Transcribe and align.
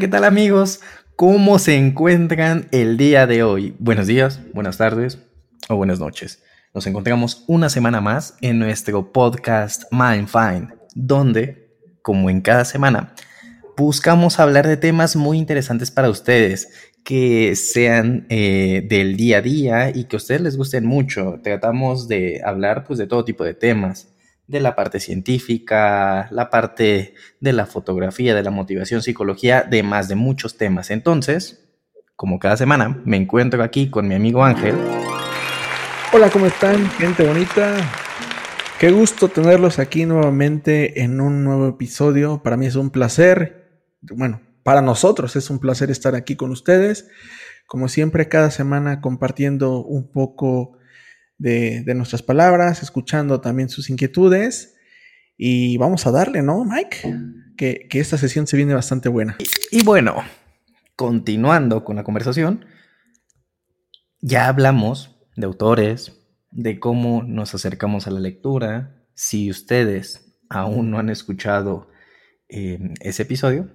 ¿qué 0.00 0.08
tal 0.08 0.24
amigos? 0.24 0.80
¿Cómo 1.14 1.58
se 1.58 1.76
encuentran 1.76 2.68
el 2.70 2.96
día 2.96 3.26
de 3.26 3.42
hoy? 3.42 3.76
Buenos 3.78 4.06
días, 4.06 4.40
buenas 4.54 4.78
tardes 4.78 5.18
o 5.68 5.76
buenas 5.76 6.00
noches. 6.00 6.42
Nos 6.72 6.86
encontramos 6.86 7.44
una 7.48 7.68
semana 7.68 8.00
más 8.00 8.34
en 8.40 8.58
nuestro 8.58 9.12
podcast 9.12 9.82
Mind 9.92 10.26
Fine, 10.26 10.68
donde, 10.94 11.76
como 12.00 12.30
en 12.30 12.40
cada 12.40 12.64
semana, 12.64 13.12
buscamos 13.76 14.40
hablar 14.40 14.66
de 14.66 14.78
temas 14.78 15.16
muy 15.16 15.36
interesantes 15.36 15.90
para 15.90 16.08
ustedes, 16.08 16.72
que 17.04 17.54
sean 17.54 18.24
eh, 18.30 18.86
del 18.88 19.18
día 19.18 19.36
a 19.38 19.42
día 19.42 19.90
y 19.90 20.04
que 20.04 20.16
a 20.16 20.18
ustedes 20.18 20.40
les 20.40 20.56
gusten 20.56 20.86
mucho. 20.86 21.40
Tratamos 21.42 22.08
de 22.08 22.40
hablar 22.42 22.84
pues 22.86 22.98
de 22.98 23.06
todo 23.06 23.26
tipo 23.26 23.44
de 23.44 23.52
temas 23.52 24.08
de 24.50 24.58
la 24.58 24.74
parte 24.74 24.98
científica, 24.98 26.26
la 26.32 26.50
parte 26.50 27.14
de 27.38 27.52
la 27.52 27.66
fotografía, 27.66 28.34
de 28.34 28.42
la 28.42 28.50
motivación, 28.50 29.00
psicología, 29.00 29.62
de 29.62 29.84
más 29.84 30.08
de 30.08 30.16
muchos 30.16 30.56
temas. 30.56 30.90
Entonces, 30.90 31.70
como 32.16 32.40
cada 32.40 32.56
semana, 32.56 33.00
me 33.04 33.16
encuentro 33.16 33.62
aquí 33.62 33.90
con 33.90 34.08
mi 34.08 34.16
amigo 34.16 34.42
Ángel. 34.42 34.74
Hola, 36.12 36.30
¿cómo 36.30 36.46
están, 36.46 36.90
gente 36.90 37.24
bonita? 37.24 37.76
Qué 38.80 38.90
gusto 38.90 39.28
tenerlos 39.28 39.78
aquí 39.78 40.04
nuevamente 40.04 41.00
en 41.02 41.20
un 41.20 41.44
nuevo 41.44 41.68
episodio. 41.68 42.42
Para 42.42 42.56
mí 42.56 42.66
es 42.66 42.74
un 42.74 42.90
placer. 42.90 43.86
Bueno, 44.02 44.40
para 44.64 44.82
nosotros 44.82 45.36
es 45.36 45.48
un 45.48 45.60
placer 45.60 45.92
estar 45.92 46.16
aquí 46.16 46.34
con 46.34 46.50
ustedes. 46.50 47.08
Como 47.68 47.86
siempre, 47.86 48.28
cada 48.28 48.50
semana 48.50 49.00
compartiendo 49.00 49.84
un 49.84 50.10
poco 50.10 50.79
de, 51.40 51.94
nuestras 51.94 52.22
palabras, 52.22 52.82
escuchando 52.82 53.40
también 53.40 53.68
sus 53.68 53.90
inquietudes. 53.90 54.76
Y 55.36 55.78
vamos 55.78 56.06
a 56.06 56.10
darle, 56.10 56.42
¿no, 56.42 56.64
Mike? 56.64 57.14
Que, 57.56 57.88
esta 57.92 58.18
sesión 58.18 58.46
se 58.46 58.56
viene 58.56 58.74
bastante 58.74 59.08
buena. 59.08 59.36
Y, 59.70 59.82
bueno, 59.82 60.16
continuando 60.96 61.82
con 61.82 61.96
la 61.96 62.04
conversación, 62.04 62.66
ya 64.20 64.48
hablamos 64.48 65.18
de 65.36 65.46
autores, 65.46 66.12
de 66.50 66.78
cómo 66.78 67.22
nos 67.22 67.54
acercamos 67.54 68.06
a 68.06 68.10
la 68.10 68.20
lectura. 68.20 69.06
Si 69.14 69.50
ustedes 69.50 70.36
aún 70.50 70.90
no 70.90 70.98
han 70.98 71.08
escuchado 71.08 71.88
eh, 72.48 72.78
ese 73.00 73.22
episodio, 73.22 73.70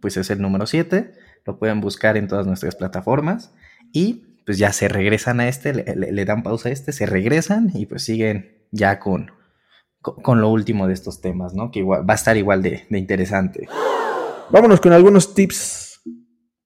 pues 0.00 0.18
es 0.18 0.28
el 0.28 0.42
número 0.42 0.66
7. 0.66 1.14
Lo 1.46 1.58
pueden 1.58 1.80
buscar 1.80 2.18
en 2.18 2.28
todas 2.28 2.46
nuestras 2.46 2.76
plataformas. 2.76 3.54
Y 3.92 4.29
pues 4.44 4.58
ya 4.58 4.72
se 4.72 4.88
regresan 4.88 5.40
a 5.40 5.48
este, 5.48 5.72
le, 5.72 6.24
dan 6.24 6.42
pausa 6.42 6.68
a 6.68 6.72
este, 6.72 6.92
se 6.92 7.06
regresan 7.06 7.70
y 7.74 7.86
pues 7.86 8.04
siguen 8.04 8.66
ya 8.70 8.98
con, 8.98 9.30
con, 10.00 10.40
lo 10.40 10.48
último 10.48 10.86
de 10.86 10.94
estos 10.94 11.20
temas, 11.20 11.54
¿no? 11.54 11.70
Que 11.70 11.80
igual, 11.80 12.08
va 12.08 12.14
a 12.14 12.16
estar 12.16 12.36
igual 12.36 12.62
de, 12.62 12.86
de 12.88 12.98
interesante. 12.98 13.68
Vámonos 14.50 14.80
con 14.80 14.92
algunos 14.92 15.34
tips 15.34 15.90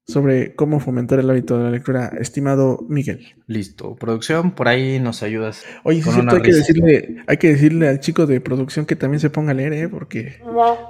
sobre 0.06 0.54
cómo 0.54 0.80
fomentar 0.80 1.18
el 1.18 1.30
hábito 1.30 1.56
de 1.56 1.64
la 1.64 1.70
lectura, 1.70 2.12
estimado 2.20 2.84
Miguel. 2.88 3.34
Listo, 3.46 3.96
producción, 3.96 4.50
por 4.52 4.68
ahí 4.68 5.00
nos 5.00 5.22
ayudas. 5.22 5.64
Oye, 5.82 6.02
hay 6.04 6.42
que, 6.42 6.52
decirle, 6.52 7.16
hay 7.26 7.36
que 7.38 7.48
decirle 7.48 7.88
al 7.88 8.00
chico 8.00 8.26
de 8.26 8.40
producción 8.40 8.84
que 8.84 8.96
también 8.96 9.20
se 9.20 9.30
ponga 9.30 9.52
a 9.52 9.54
leer, 9.54 9.72
¿eh? 9.72 9.88
porque 9.88 10.40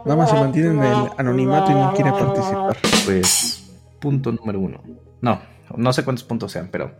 nada 0.05 0.17
más 0.17 0.31
se 0.31 0.37
mantiene 0.37 0.71
en 0.71 0.83
el 0.83 1.09
anonimato 1.17 1.71
y 1.71 1.75
no 1.75 1.93
quiere 1.95 2.11
participar. 2.11 2.77
Pues, 3.05 3.71
punto 4.01 4.33
número 4.33 4.59
uno. 4.61 4.83
No, 5.21 5.41
no 5.77 5.93
sé 5.93 6.05
cuántos 6.05 6.25
puntos 6.25 6.53
sean, 6.53 6.69
pero 6.71 6.95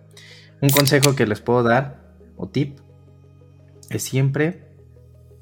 un 0.61 0.71
consejo 0.71 1.15
que 1.15 1.27
les 1.27 1.41
puedo 1.41 1.63
dar 1.63 2.05
o 2.37 2.49
tip 2.49 2.79
es 3.91 4.03
siempre 4.03 4.65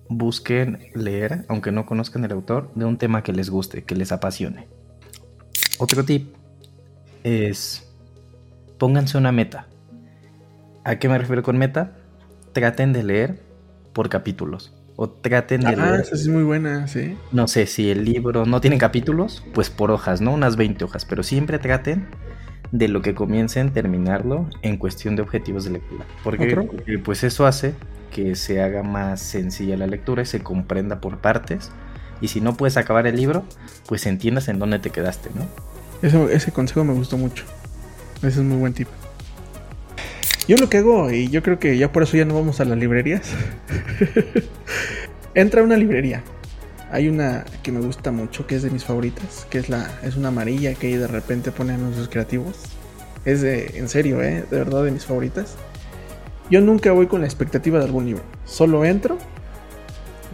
busquen 0.09 0.91
leer, 0.95 1.45
aunque 1.49 1.73
no 1.73 1.87
conozcan 1.87 2.25
el 2.25 2.33
autor, 2.33 2.71
de 2.75 2.85
un 2.85 2.99
tema 2.99 3.23
que 3.23 3.33
les 3.33 3.51
guste, 3.51 3.85
que 3.85 3.95
les 3.95 4.13
apasione. 4.13 4.69
Otro 5.79 6.05
tip 6.05 6.35
es 7.25 7.89
pónganse 8.79 9.17
una 9.17 9.33
meta. 9.33 9.69
¿A 10.85 10.97
qué 10.99 11.09
me 11.09 11.19
refiero 11.19 11.43
con 11.43 11.57
meta? 11.57 11.93
Traten 12.53 12.93
de 12.93 13.05
leer 13.05 13.43
por 13.93 14.09
capítulos. 14.09 14.75
O 14.97 15.09
traten 15.09 15.61
de 15.63 15.69
ah, 15.69 15.77
leer. 15.77 16.01
Esa 16.01 16.15
es 16.15 16.29
muy 16.29 16.43
buena, 16.43 16.87
sí. 16.89 17.17
No 17.31 17.49
sé 17.49 17.67
si 17.67 17.91
el 17.91 18.05
libro 18.05 18.45
no 18.45 18.61
tiene 18.61 18.79
capítulos, 18.79 19.43
pues 19.55 19.71
por 19.71 19.91
hojas, 19.91 20.21
¿no? 20.21 20.33
Unas 20.33 20.57
20 20.57 20.85
hojas. 20.85 21.05
Pero 21.05 21.23
siempre 21.23 21.59
traten 21.59 22.09
de 22.73 22.89
lo 22.89 23.03
que 23.03 23.15
comiencen 23.15 23.73
terminarlo 23.73 24.49
en 24.63 24.79
cuestión 24.79 25.15
de 25.15 25.23
objetivos 25.23 25.65
de 25.65 25.71
lectura. 25.71 26.07
Porque, 26.25 26.67
pues 27.05 27.23
eso 27.23 27.47
hace 27.47 27.75
que 28.11 28.35
se 28.35 28.61
haga 28.63 28.83
más 28.83 29.21
sencilla 29.21 29.77
la 29.77 29.87
lectura 29.87 30.23
y 30.23 30.27
se 30.27 30.41
comprenda 30.41 31.01
por 31.01 31.19
partes. 31.19 31.71
Y 32.21 32.29
si 32.29 32.41
no 32.41 32.57
puedes 32.57 32.77
acabar 32.77 33.07
el 33.07 33.17
libro, 33.17 33.45
pues 33.87 34.07
entiendas 34.07 34.49
en 34.49 34.59
dónde 34.59 34.79
te 34.79 34.91
quedaste, 34.91 35.31
¿no? 35.35 35.47
Eso, 36.07 36.29
ese 36.29 36.51
consejo 36.51 36.83
me 36.85 36.95
gustó 36.95 37.17
mucho. 37.19 37.45
Ese 38.19 38.29
es 38.29 38.39
muy 38.39 38.59
buen 38.59 38.73
tip. 38.73 38.89
Yo 40.49 40.57
lo 40.57 40.69
que 40.69 40.79
hago, 40.79 41.11
y 41.11 41.29
yo 41.29 41.43
creo 41.43 41.59
que 41.59 41.77
ya 41.77 41.93
por 41.93 42.03
eso 42.03 42.17
ya 42.17 42.25
no 42.25 42.35
vamos 42.35 42.61
a 42.61 42.65
las 42.65 42.79
librerías. 42.79 43.31
Entra 45.35 45.61
a 45.61 45.65
una 45.65 45.77
librería. 45.77 46.23
Hay 46.93 47.09
una 47.09 47.47
que 47.63 47.73
me 47.73 47.81
gusta 47.81 48.13
mucho, 48.13 48.47
que 48.47 48.55
es 48.55 48.63
de 48.63 48.69
mis 48.69 48.85
favoritas, 48.85 49.47
que 49.49 49.57
es 49.57 49.71
la 49.71 49.91
es 50.03 50.17
una 50.17 50.29
amarilla 50.29 50.75
que 50.75 50.99
de 50.99 51.07
repente 51.07 51.51
ponen 51.51 51.77
anuncios 51.77 52.11
creativos. 52.11 52.61
Es 53.25 53.41
de, 53.41 53.79
en 53.79 53.89
serio, 53.89 54.21
¿eh? 54.23 54.45
de 54.51 54.59
verdad 54.59 54.85
de 54.85 54.91
mis 54.91 55.07
favoritas. 55.07 55.57
Yo 56.51 56.61
nunca 56.61 56.93
voy 56.93 57.07
con 57.07 57.23
la 57.23 57.27
expectativa 57.27 57.79
de 57.79 57.87
algún 57.87 58.05
libro. 58.05 58.23
Solo 58.45 58.85
entro, 58.85 59.17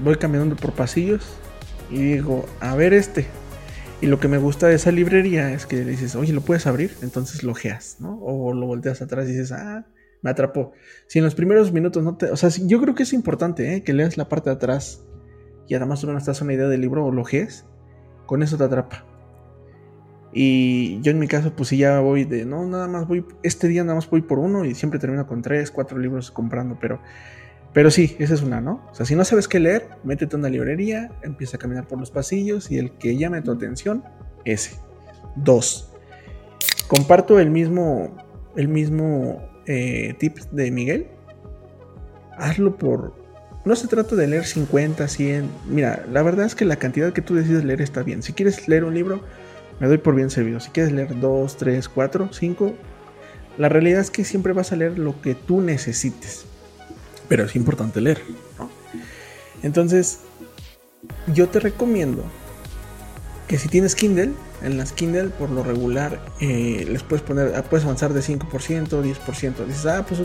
voy 0.02 0.16
caminando 0.16 0.56
por 0.56 0.72
pasillos 0.72 1.28
y 1.91 1.98
digo, 1.98 2.44
a 2.58 2.74
ver 2.74 2.92
este. 2.92 3.28
Y 4.00 4.06
lo 4.06 4.18
que 4.18 4.26
me 4.26 4.38
gusta 4.38 4.66
de 4.66 4.74
esa 4.74 4.91
librería 4.91 5.52
es 5.52 5.64
que 5.64 5.84
dices, 5.84 6.16
oye, 6.16 6.32
¿lo 6.32 6.41
puedes 6.41 6.66
abrir? 6.66 6.97
Entonces 7.02 7.44
lo 7.44 7.52
ojeas, 7.52 7.98
¿no? 8.00 8.18
O 8.20 8.52
lo 8.52 8.66
volteas 8.66 9.00
atrás 9.00 9.28
y 9.28 9.30
dices, 9.30 9.52
ah, 9.52 9.86
me 10.22 10.30
atrapó. 10.30 10.72
Si 11.06 11.20
en 11.20 11.24
los 11.24 11.36
primeros 11.36 11.70
minutos 11.70 12.02
no 12.02 12.16
te... 12.16 12.32
O 12.32 12.36
sea, 12.36 12.50
yo 12.50 12.80
creo 12.80 12.97
que 12.97 13.04
es 13.04 13.12
importante, 13.12 13.76
¿eh? 13.76 13.84
Que 13.84 13.92
leas 13.92 14.16
la 14.16 14.28
parte 14.28 14.50
de 14.50 14.56
atrás 14.56 15.04
y 15.68 15.74
además 15.74 16.00
tú 16.00 16.10
no 16.10 16.18
estás 16.18 16.40
una 16.40 16.54
idea 16.54 16.66
del 16.66 16.80
libro 16.80 17.04
o 17.04 17.12
lo 17.12 17.26
es, 17.28 17.66
con 18.26 18.42
eso 18.42 18.56
te 18.56 18.64
atrapa. 18.64 19.04
Y 20.32 21.00
yo 21.00 21.10
en 21.10 21.18
mi 21.18 21.26
caso, 21.26 21.52
pues 21.54 21.70
sí, 21.70 21.78
ya 21.78 22.00
voy 22.00 22.24
de, 22.24 22.44
no, 22.44 22.66
nada 22.66 22.86
más 22.86 23.06
voy, 23.06 23.24
este 23.42 23.68
día 23.68 23.82
nada 23.82 23.94
más 23.94 24.08
voy 24.08 24.22
por 24.22 24.38
uno 24.38 24.64
y 24.64 24.74
siempre 24.74 24.98
termino 24.98 25.26
con 25.26 25.42
tres, 25.42 25.70
cuatro 25.70 25.98
libros 25.98 26.30
comprando, 26.30 26.78
pero, 26.80 27.00
pero 27.72 27.90
sí, 27.90 28.16
esa 28.18 28.34
es 28.34 28.42
una, 28.42 28.60
¿no? 28.60 28.86
O 28.90 28.94
sea, 28.94 29.06
si 29.06 29.14
no 29.14 29.24
sabes 29.24 29.48
qué 29.48 29.58
leer, 29.58 29.88
métete 30.04 30.36
a 30.36 30.38
una 30.38 30.48
librería, 30.48 31.10
empieza 31.22 31.56
a 31.56 31.60
caminar 31.60 31.86
por 31.86 31.98
los 31.98 32.10
pasillos 32.10 32.70
y 32.70 32.78
el 32.78 32.92
que 32.92 33.16
llame 33.16 33.40
tu 33.42 33.52
atención, 33.52 34.04
ese. 34.44 34.78
Dos. 35.36 35.92
Comparto 36.88 37.38
el 37.38 37.50
mismo, 37.50 38.16
el 38.56 38.68
mismo 38.68 39.48
eh, 39.66 40.14
tip 40.18 40.38
de 40.50 40.70
Miguel. 40.70 41.08
Hazlo 42.36 42.76
por, 42.76 43.14
no 43.68 43.76
se 43.76 43.86
trata 43.86 44.16
de 44.16 44.26
leer 44.26 44.46
50, 44.46 45.06
100. 45.06 45.50
Mira, 45.66 46.04
la 46.10 46.22
verdad 46.22 46.46
es 46.46 46.54
que 46.54 46.64
la 46.64 46.76
cantidad 46.76 47.12
que 47.12 47.20
tú 47.20 47.34
decides 47.34 47.64
leer 47.64 47.82
está 47.82 48.02
bien. 48.02 48.22
Si 48.22 48.32
quieres 48.32 48.66
leer 48.66 48.82
un 48.84 48.94
libro, 48.94 49.22
me 49.78 49.86
doy 49.86 49.98
por 49.98 50.14
bien 50.14 50.30
servido. 50.30 50.58
Si 50.58 50.70
quieres 50.70 50.90
leer 50.90 51.20
2, 51.20 51.56
3, 51.59 51.88
4, 51.88 52.30
5, 52.32 52.74
la 53.59 53.68
realidad 53.68 54.00
es 54.00 54.10
que 54.10 54.24
siempre 54.24 54.54
vas 54.54 54.72
a 54.72 54.76
leer 54.76 54.98
lo 54.98 55.20
que 55.20 55.34
tú 55.34 55.60
necesites. 55.60 56.47
Pero 57.28 57.44
es 57.44 57.54
importante 57.56 58.00
leer. 58.00 58.22
Entonces, 59.62 60.21
yo 61.34 61.48
te 61.48 61.60
recomiendo 61.60 62.24
que 63.48 63.59
si 63.59 63.68
tienes 63.68 63.94
Kindle, 63.94 64.32
en 64.62 64.78
las 64.78 64.92
Kindle 64.92 65.28
por 65.28 65.50
lo 65.50 65.62
regular 65.62 66.21
eh, 66.41 66.86
les 66.88 67.03
puedes 67.03 67.22
poner, 67.22 67.62
puedes 67.64 67.84
avanzar 67.84 68.14
de 68.14 68.21
5%, 68.21 68.48
10%. 68.48 69.66
Dices, 69.66 69.86
ah, 69.86 70.06
pues 70.09 70.22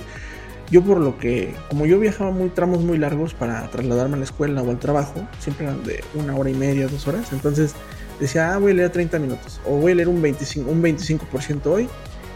yo 0.73 0.81
por 0.81 0.99
lo 0.99 1.19
que, 1.19 1.53
como 1.69 1.85
yo 1.85 1.99
viajaba 1.99 2.31
muy 2.31 2.49
tramos 2.49 2.81
muy 2.81 2.97
largos 2.97 3.35
para 3.35 3.69
trasladarme 3.69 4.15
a 4.15 4.17
la 4.17 4.23
escuela 4.23 4.63
o 4.63 4.71
al 4.71 4.79
trabajo, 4.79 5.27
siempre 5.37 5.67
eran 5.67 5.83
de 5.83 6.03
una 6.15 6.35
hora 6.35 6.49
y 6.49 6.55
media, 6.55 6.87
dos 6.87 7.07
horas, 7.07 7.31
entonces 7.31 7.75
decía, 8.19 8.55
ah, 8.55 8.57
voy 8.57 8.71
a 8.71 8.73
leer 8.73 8.89
30 8.89 9.19
minutos, 9.19 9.61
o 9.67 9.77
voy 9.77 9.91
a 9.91 9.95
leer 9.95 10.07
un 10.07 10.19
25%, 10.19 10.65
un 10.65 10.81
25 10.81 11.27
hoy, 11.65 11.87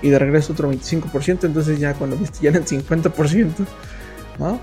y 0.03 0.09
de 0.09 0.19
regreso 0.19 0.53
otro 0.53 0.71
25%, 0.71 1.45
entonces 1.45 1.79
ya 1.79 1.95
cuando 1.95 2.15
viste 2.15 2.37
ya 2.43 2.51
era 2.51 2.59
el 2.59 2.65
50%, 2.65 3.53
¿no? 4.37 4.59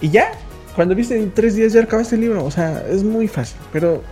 Y 0.00 0.08
ya, 0.08 0.32
cuando 0.74 0.94
viste 0.94 1.20
en 1.20 1.32
tres 1.32 1.56
días 1.56 1.74
ya 1.74 1.82
acabaste 1.82 2.14
el 2.14 2.22
libro, 2.22 2.42
o 2.42 2.50
sea, 2.50 2.82
es 2.88 3.04
muy 3.04 3.28
fácil, 3.28 3.60
pero 3.74 4.02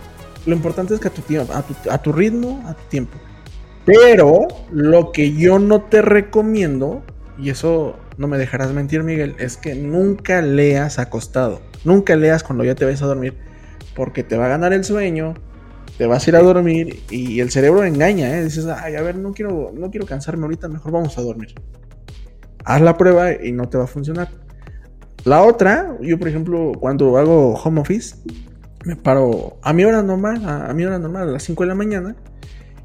lo 0.45 0.55
importante 0.55 0.93
es 0.93 0.99
que 0.99 1.07
a 1.07 1.11
tu, 1.11 1.23
tiempo, 1.23 1.51
a 1.53 1.63
tu, 1.63 1.73
a 1.89 1.97
tu 1.97 2.11
ritmo, 2.11 2.63
a 2.67 2.75
tu 2.75 2.83
tiempo. 2.87 3.17
Pero 3.83 4.47
lo 4.71 5.11
que 5.11 5.33
yo 5.33 5.57
no 5.57 5.81
te 5.81 6.03
recomiendo, 6.03 7.01
y 7.39 7.49
eso 7.49 7.95
no 8.19 8.27
me 8.27 8.37
dejarás 8.37 8.73
mentir, 8.73 9.01
Miguel, 9.01 9.35
es 9.39 9.55
que 9.55 9.75
nunca 9.75 10.41
leas 10.41 10.99
acostado. 10.99 11.61
Nunca 11.85 12.17
leas 12.17 12.43
cuando 12.43 12.65
ya 12.65 12.75
te 12.75 12.83
vas 12.83 13.01
a 13.01 13.05
dormir, 13.05 13.33
porque 13.95 14.25
te 14.25 14.37
va 14.37 14.47
a 14.47 14.49
ganar 14.49 14.73
el 14.73 14.83
sueño, 14.83 15.35
te 15.97 16.05
vas 16.05 16.27
a 16.27 16.29
ir 16.29 16.35
a 16.35 16.41
dormir 16.41 17.01
y 17.09 17.39
el 17.39 17.49
cerebro 17.49 17.85
engaña, 17.85 18.37
¿eh? 18.37 18.43
Dices, 18.43 18.65
ay, 18.65 18.95
a 18.95 19.01
ver, 19.01 19.15
no 19.15 19.31
quiero, 19.31 19.71
no 19.73 19.89
quiero 19.89 20.05
cansarme 20.05 20.43
ahorita, 20.43 20.67
mejor 20.67 20.91
vamos 20.91 21.17
a 21.17 21.21
dormir. 21.21 21.55
Haz 22.65 22.81
la 22.81 22.97
prueba 22.97 23.41
y 23.41 23.53
no 23.53 23.69
te 23.69 23.77
va 23.77 23.85
a 23.85 23.87
funcionar. 23.87 24.27
La 25.23 25.41
otra, 25.41 25.95
yo 26.01 26.19
por 26.19 26.27
ejemplo, 26.27 26.73
cuando 26.77 27.17
hago 27.17 27.53
home 27.53 27.79
office, 27.79 28.17
me 28.83 28.97
paro 28.97 29.59
a 29.61 29.71
mi 29.71 29.85
hora 29.85 30.03
normal, 30.03 30.41
a, 30.45 30.73
mi 30.73 30.83
hora 30.83 30.99
normal, 30.99 31.29
a 31.29 31.31
las 31.31 31.43
5 31.43 31.63
de 31.63 31.67
la 31.69 31.75
mañana, 31.75 32.17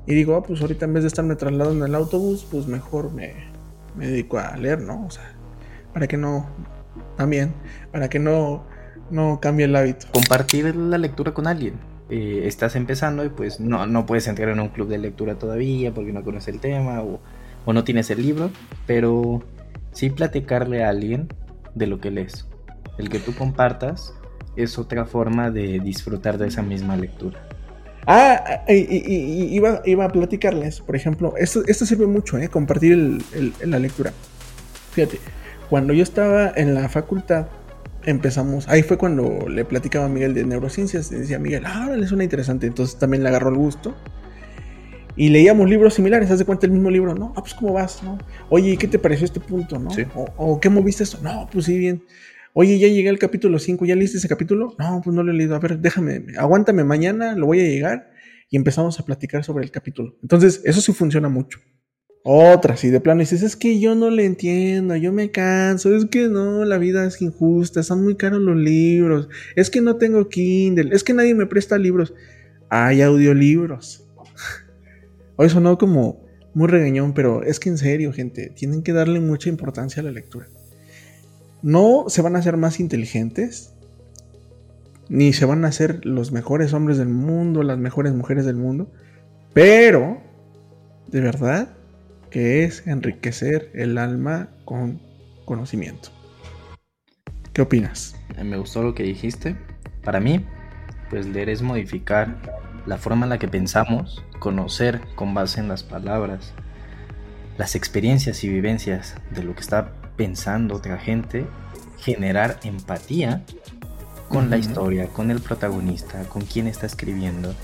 Y 0.07 0.15
digo, 0.15 0.37
ah, 0.37 0.45
pues 0.45 0.61
ahorita 0.61 0.85
en 0.85 0.95
vez 0.95 1.03
de 1.03 1.09
estarme 1.09 1.35
trasladando 1.35 1.85
en 1.85 1.91
el 1.91 1.95
autobús, 1.97 2.47
pues 2.49 2.69
mejor 2.69 3.13
me, 3.13 3.54
me 3.95 4.07
dedico 4.07 4.39
a 4.39 4.57
leer, 4.57 4.81
¿no? 4.81 5.07
O 5.07 5.11
sea, 5.11 5.35
para 5.93 6.07
que 6.07 6.17
no, 6.17 6.49
también, 7.17 7.55
para 7.93 8.09
que 8.09 8.19
no, 8.19 8.65
no 9.11 9.41
cambie 9.41 9.67
el 9.67 9.77
hábito. 9.77 10.07
Compartir 10.13 10.75
la 10.75 10.99
lectura 10.99 11.33
con 11.33 11.47
alguien. 11.47 11.75
Eh, 12.11 12.43
estás 12.45 12.77
empezando 12.77 13.25
y 13.25 13.31
pues 13.31 13.61
no, 13.61 13.87
no 13.87 14.05
puedes 14.05 14.29
entrar 14.29 14.51
en 14.51 14.61
un 14.61 14.69
club 14.69 14.89
de 14.89 14.99
lectura 14.99 15.37
todavía 15.39 15.95
porque 15.95 16.13
no 16.13 16.23
conoces 16.23 16.55
el 16.55 16.61
tema 16.61 17.01
o, 17.01 17.21
o 17.65 17.73
no 17.73 17.83
tienes 17.83 18.11
el 18.11 18.21
libro, 18.21 18.51
pero 18.87 19.43
sí 19.93 20.11
platicarle 20.11 20.85
a 20.85 20.91
alguien 20.91 21.29
de 21.75 21.87
lo 21.87 22.01
que 22.01 22.11
lees. 22.11 22.47
El 22.99 23.09
que 23.09 23.19
tú 23.19 23.35
compartas 23.35 24.15
es 24.57 24.79
otra 24.79 25.07
forma 25.07 25.51
de 25.51 25.81
disfrutar 25.81 26.39
de 26.39 26.49
esa 26.49 26.63
misma 26.63 26.97
lectura. 26.97 27.41
Ah, 28.07 28.65
y, 28.69 29.55
iba, 29.55 29.81
iba, 29.85 30.05
a 30.05 30.09
platicarles, 30.09 30.81
por 30.81 30.97
ejemplo, 30.97 31.35
esto, 31.39 31.63
esto 31.67 31.87
sirve 31.87 32.07
mucho, 32.07 32.39
¿eh? 32.39 32.49
compartir 32.49 32.93
el, 32.93 33.53
la 33.65 33.79
lectura. 33.79 34.13
Fíjate, 34.93 35.19
cuando 35.71 35.93
yo 35.93 36.03
estaba 36.03 36.53
en 36.55 36.75
la 36.75 36.89
facultad, 36.89 37.47
empezamos, 38.05 38.69
ahí 38.69 38.83
fue 38.83 38.99
cuando 38.99 39.49
le 39.49 39.65
platicaba 39.65 40.07
a 40.07 40.09
Miguel 40.09 40.35
de 40.35 40.45
neurociencias, 40.45 41.11
y 41.13 41.17
decía 41.17 41.39
Miguel, 41.39 41.65
ah, 41.67 41.91
es 41.99 42.13
una 42.13 42.25
interesante, 42.25 42.67
entonces 42.67 42.99
también 42.99 43.23
le 43.23 43.31
agarró 43.31 43.49
el 43.51 43.57
gusto. 43.57 43.95
Y 45.17 45.29
leíamos 45.29 45.71
libros 45.71 45.95
similares, 45.95 46.29
haz 46.31 46.41
de 46.41 46.45
cuenta 46.45 46.67
el 46.67 46.73
mismo 46.73 46.91
libro, 46.91 47.15
¿no? 47.15 47.33
Ah, 47.37 47.41
pues 47.41 47.55
cómo 47.55 47.73
vas, 47.73 48.03
¿no? 48.03 48.19
Oye, 48.51 48.77
¿qué 48.77 48.89
te 48.89 48.99
pareció 48.99 49.25
este 49.25 49.39
punto, 49.39 49.79
no? 49.79 49.91
O, 50.17 50.27
o, 50.37 50.61
¿qué 50.61 50.69
moviste 50.69 51.05
esto? 51.05 51.19
No, 51.23 51.49
pues 51.53 51.67
sí, 51.67 51.79
bien. 51.79 52.03
Oye, 52.57 52.79
ya 52.79 52.87
llegué 52.87 53.09
al 53.09 53.19
capítulo 53.19 53.59
5, 53.59 53.85
¿ya 53.85 53.97
leíste 53.97 54.19
ese 54.19 54.29
capítulo? 54.29 54.77
No, 54.79 55.01
pues 55.03 55.13
no 55.13 55.25
lo 55.25 55.33
he 55.33 55.35
leído. 55.35 55.57
A 55.57 55.59
ver, 55.59 55.81
déjame, 55.81 56.25
aguántame 56.39 56.85
mañana, 56.85 57.35
lo 57.35 57.47
voy 57.47 57.59
a 57.59 57.65
llegar 57.65 58.13
y 58.49 58.57
empezamos 58.57 59.01
a 59.01 59.05
platicar 59.05 59.43
sobre 59.43 59.65
el 59.65 59.73
capítulo. 59.73 60.17
Entonces, 60.23 60.63
eso 60.65 60.81
sí 60.81 60.93
funciona 60.93 61.29
mucho. 61.29 61.59
Otra, 62.23 62.77
si 62.77 62.91
de 62.91 63.01
plano 63.01 63.19
dices, 63.19 63.43
es 63.43 63.57
que 63.57 63.81
yo 63.81 63.97
no 63.97 64.09
le 64.09 64.25
entiendo, 64.25 64.95
yo 64.95 65.13
me 65.13 65.33
canso, 65.33 65.97
es 65.97 66.07
que 66.07 66.29
no, 66.29 66.65
la 66.65 66.79
vida 66.79 67.05
es 67.05 67.21
injusta, 67.21 67.81
están 67.81 68.05
muy 68.05 68.15
caros 68.15 68.41
los 68.41 68.57
libros, 68.57 69.29
es 69.57 69.69
que 69.69 69.81
no 69.81 69.97
tengo 69.97 70.29
Kindle, 70.29 70.95
es 70.95 71.03
que 71.03 71.13
nadie 71.13 71.35
me 71.35 71.47
presta 71.47 71.77
libros. 71.77 72.15
Hay 72.71 73.03
audiolibros. 73.03 74.09
Hoy 75.37 75.49
sonó 75.49 75.77
como 75.77 76.25
muy 76.55 76.69
regañón, 76.69 77.15
pero 77.15 77.43
es 77.43 77.59
que 77.59 77.69
en 77.69 77.79
serio, 77.79 78.13
gente, 78.13 78.53
tienen 78.55 78.85
que 78.85 78.93
darle 78.93 79.19
mucha 79.19 79.49
importancia 79.49 80.01
a 80.01 80.05
la 80.05 80.13
lectura 80.13 80.47
no 81.65 82.05
se 82.09 82.21
van 82.21 82.37
a 82.37 82.41
hacer 82.41 82.59
más 82.59 82.79
inteligentes, 82.79 83.73
ni 85.09 85.33
se 85.33 85.47
van 85.47 85.65
a 85.65 85.69
hacer 85.69 86.05
los 86.05 86.31
mejores 86.31 86.75
hombres 86.75 86.99
del 86.99 87.09
mundo, 87.09 87.63
las 87.63 87.79
mejores 87.79 88.13
mujeres 88.13 88.45
del 88.45 88.57
mundo, 88.57 88.93
pero 89.55 90.21
de 91.07 91.23
verdad 91.23 91.71
que 92.29 92.65
es 92.65 92.87
enriquecer 92.87 93.71
el 93.73 93.97
alma 93.97 94.51
con 94.67 95.01
conocimiento. 95.47 96.11
¿Qué 97.55 97.63
opinas? 97.63 98.15
Me 98.45 98.59
gustó 98.59 98.83
lo 98.83 98.95
que 98.95 99.05
dijiste. 99.05 99.57
Para 100.05 100.21
mí, 100.21 100.45
pues 101.09 101.27
leer 101.27 101.49
es 101.49 101.63
modificar 101.63 102.37
la 102.85 102.99
forma 102.99 103.25
en 103.25 103.31
la 103.31 103.39
que 103.39 103.49
pensamos, 103.49 104.23
conocer 104.39 105.01
con 105.15 105.33
base 105.33 105.61
en 105.61 105.69
las 105.69 105.83
palabras, 105.83 106.53
las 107.57 107.75
experiencias 107.75 108.45
y 108.45 108.51
vivencias 108.51 109.15
de 109.31 109.45
lo 109.45 109.55
que 109.55 109.63
está 109.63 110.04
pensando 110.17 110.77
otra 110.77 110.99
gente, 110.99 111.47
generar 111.99 112.61
empatía 112.63 113.43
con 114.29 114.51
la 114.51 114.57
historia, 114.57 115.09
con 115.09 115.31
el 115.31 115.41
protagonista, 115.41 116.23
con 116.29 116.43
quien 116.43 116.67
está 116.67 116.87
escribiendo, 116.87 117.55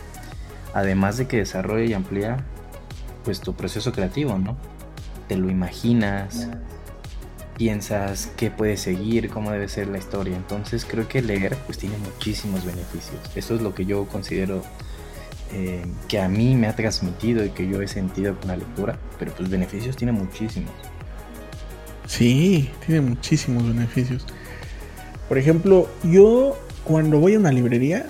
además 0.74 1.16
de 1.16 1.26
que 1.26 1.38
desarrolla 1.38 1.84
y 1.84 1.92
amplía 1.94 2.44
pues 3.24 3.40
tu 3.40 3.54
proceso 3.54 3.92
creativo, 3.92 4.38
¿no? 4.38 4.56
Te 5.28 5.36
lo 5.36 5.50
imaginas, 5.50 6.48
piensas 7.56 8.30
qué 8.36 8.50
puede 8.50 8.76
seguir, 8.76 9.28
cómo 9.30 9.50
debe 9.50 9.68
ser 9.68 9.88
la 9.88 9.98
historia. 9.98 10.36
Entonces 10.36 10.84
creo 10.84 11.08
que 11.08 11.22
leer 11.22 11.56
pues 11.66 11.78
tiene 11.78 11.96
muchísimos 11.98 12.64
beneficios. 12.64 13.20
Eso 13.34 13.54
es 13.54 13.60
lo 13.62 13.74
que 13.74 13.84
yo 13.84 14.06
considero 14.06 14.62
eh, 15.52 15.84
que 16.08 16.20
a 16.20 16.28
mí 16.28 16.54
me 16.54 16.68
ha 16.68 16.76
transmitido 16.76 17.44
y 17.44 17.50
que 17.50 17.68
yo 17.68 17.82
he 17.82 17.88
sentido 17.88 18.36
con 18.38 18.48
la 18.48 18.56
lectura, 18.56 18.98
pero 19.18 19.32
pues 19.32 19.50
beneficios 19.50 19.96
tiene 19.96 20.12
muchísimos. 20.12 20.72
Sí, 22.10 22.68
tiene 22.84 23.02
muchísimos 23.02 23.64
beneficios. 23.68 24.26
Por 25.28 25.38
ejemplo, 25.38 25.88
yo 26.02 26.58
cuando 26.82 27.20
voy 27.20 27.34
a 27.34 27.38
una 27.38 27.52
librería, 27.52 28.06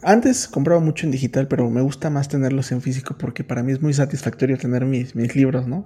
antes 0.00 0.46
compraba 0.46 0.80
mucho 0.80 1.06
en 1.06 1.10
digital, 1.10 1.48
pero 1.48 1.68
me 1.70 1.80
gusta 1.80 2.08
más 2.08 2.28
tenerlos 2.28 2.70
en 2.70 2.82
físico 2.82 3.16
porque 3.18 3.42
para 3.42 3.64
mí 3.64 3.72
es 3.72 3.82
muy 3.82 3.92
satisfactorio 3.92 4.56
tener 4.58 4.84
mis, 4.84 5.16
mis 5.16 5.34
libros, 5.34 5.66
¿no? 5.66 5.84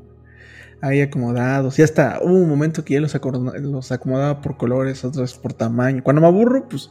Ahí 0.83 1.01
acomodados. 1.01 1.79
Y 1.79 1.83
hasta 1.83 2.19
hubo 2.23 2.35
un 2.35 2.49
momento 2.51 2.85
que 2.85 2.93
ya 2.93 3.01
los, 3.01 3.19
los 3.63 3.91
acomodaba 3.91 4.43
por 4.43 4.59
colores, 4.59 5.03
otros 5.03 5.39
por 5.39 5.55
tamaño. 5.55 6.05
Cuando 6.05 6.21
me 6.21 6.29
aburro, 6.29 6.69
pues 6.69 6.91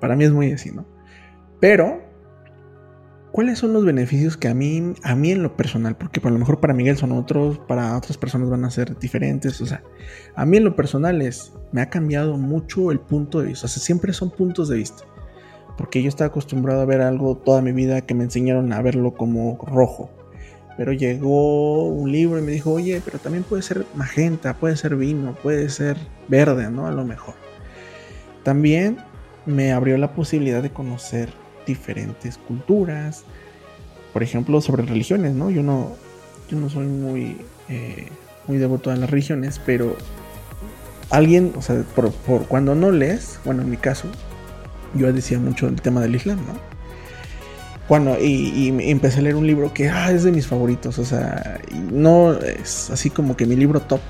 para 0.00 0.16
mí 0.16 0.24
es 0.24 0.32
muy 0.32 0.50
así, 0.50 0.72
¿no? 0.72 0.86
Pero 1.60 2.02
¿Cuáles 3.32 3.60
son 3.60 3.72
los 3.72 3.84
beneficios 3.84 4.36
que 4.36 4.48
a 4.48 4.54
mí, 4.54 4.94
a 5.04 5.14
mí 5.14 5.30
en 5.30 5.44
lo 5.44 5.56
personal, 5.56 5.96
porque 5.96 6.20
a 6.22 6.30
lo 6.30 6.38
mejor 6.38 6.58
para 6.58 6.74
Miguel 6.74 6.96
son 6.96 7.12
otros, 7.12 7.58
para 7.60 7.96
otras 7.96 8.18
personas 8.18 8.50
van 8.50 8.64
a 8.64 8.70
ser 8.70 8.98
diferentes, 8.98 9.60
o 9.60 9.66
sea, 9.66 9.84
a 10.34 10.44
mí 10.44 10.56
en 10.56 10.64
lo 10.64 10.74
personal 10.74 11.22
es, 11.22 11.52
me 11.70 11.80
ha 11.80 11.90
cambiado 11.90 12.36
mucho 12.36 12.90
el 12.90 12.98
punto 12.98 13.40
de 13.40 13.46
vista, 13.46 13.66
o 13.66 13.68
sea, 13.68 13.80
siempre 13.80 14.12
son 14.12 14.30
puntos 14.30 14.68
de 14.68 14.78
vista, 14.78 15.04
porque 15.78 16.02
yo 16.02 16.08
estaba 16.08 16.26
acostumbrado 16.26 16.80
a 16.80 16.86
ver 16.86 17.02
algo 17.02 17.36
toda 17.36 17.62
mi 17.62 17.70
vida 17.70 18.00
que 18.00 18.14
me 18.14 18.24
enseñaron 18.24 18.72
a 18.72 18.82
verlo 18.82 19.14
como 19.14 19.58
rojo, 19.64 20.10
pero 20.76 20.92
llegó 20.92 21.86
un 21.86 22.10
libro 22.10 22.36
y 22.40 22.42
me 22.42 22.50
dijo, 22.50 22.72
oye, 22.72 23.00
pero 23.04 23.20
también 23.20 23.44
puede 23.44 23.62
ser 23.62 23.86
magenta, 23.94 24.54
puede 24.54 24.76
ser 24.76 24.96
vino, 24.96 25.36
puede 25.40 25.68
ser 25.68 25.96
verde, 26.26 26.68
¿no? 26.70 26.88
A 26.88 26.90
lo 26.90 27.04
mejor. 27.04 27.34
También 28.42 28.96
me 29.46 29.72
abrió 29.72 29.98
la 29.98 30.14
posibilidad 30.14 30.62
de 30.62 30.70
conocer 30.70 31.28
diferentes 31.70 32.36
culturas, 32.36 33.24
por 34.12 34.22
ejemplo, 34.22 34.60
sobre 34.60 34.82
religiones, 34.84 35.34
¿no? 35.34 35.50
Yo 35.50 35.62
no, 35.62 35.92
yo 36.50 36.58
no 36.58 36.68
soy 36.68 36.86
muy, 36.86 37.36
eh, 37.68 38.08
muy 38.46 38.58
devoto 38.58 38.90
a 38.90 38.96
las 38.96 39.08
religiones, 39.08 39.60
pero 39.64 39.96
alguien, 41.10 41.52
o 41.56 41.62
sea, 41.62 41.84
por, 41.94 42.12
cuando 42.46 42.74
no 42.74 42.90
lees, 42.90 43.38
bueno, 43.44 43.62
en 43.62 43.70
mi 43.70 43.76
caso, 43.76 44.08
yo 44.94 45.12
decía 45.12 45.38
mucho 45.38 45.68
el 45.68 45.80
tema 45.80 46.00
del 46.00 46.16
Islam, 46.16 46.38
¿no? 46.38 46.70
Cuando, 47.86 48.16
y, 48.20 48.68
empecé 48.90 49.18
a 49.18 49.22
leer 49.22 49.36
un 49.36 49.46
libro 49.46 49.72
que 49.74 49.88
ah, 49.88 50.12
es 50.12 50.22
de 50.22 50.32
mis 50.32 50.46
favoritos, 50.46 50.98
o 50.98 51.04
sea, 51.04 51.60
no 51.92 52.34
es 52.34 52.90
así 52.90 53.10
como 53.10 53.36
que 53.36 53.46
mi 53.46 53.56
libro 53.56 53.80
top, 53.80 54.00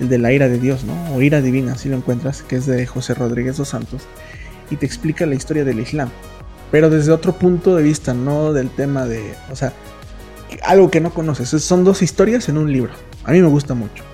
el 0.00 0.08
de 0.08 0.18
la 0.18 0.32
ira 0.32 0.48
de 0.48 0.58
Dios, 0.58 0.84
¿no? 0.84 1.14
O 1.14 1.22
ira 1.22 1.40
divina, 1.40 1.76
si 1.76 1.88
lo 1.88 1.96
encuentras, 1.96 2.42
que 2.42 2.56
es 2.56 2.66
de 2.66 2.86
José 2.86 3.14
Rodríguez 3.14 3.56
dos 3.56 3.68
Santos, 3.68 4.02
y 4.70 4.76
te 4.76 4.86
explica 4.86 5.26
la 5.26 5.34
historia 5.34 5.64
del 5.64 5.80
Islam 5.80 6.10
pero 6.70 6.90
desde 6.90 7.12
otro 7.12 7.34
punto 7.34 7.76
de 7.76 7.82
vista, 7.82 8.14
no 8.14 8.52
del 8.52 8.70
tema 8.70 9.06
de, 9.06 9.34
o 9.50 9.56
sea, 9.56 9.72
algo 10.62 10.90
que 10.90 11.00
no 11.00 11.12
conoces. 11.12 11.48
Son 11.48 11.84
dos 11.84 12.02
historias 12.02 12.48
en 12.48 12.58
un 12.58 12.72
libro. 12.72 12.92
A 13.24 13.32
mí 13.32 13.40
me 13.40 13.48
gusta 13.48 13.74
mucho. 13.74 14.04